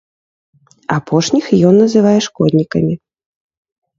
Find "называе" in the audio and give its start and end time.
1.83-2.15